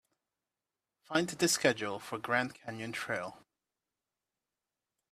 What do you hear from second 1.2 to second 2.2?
the schedule for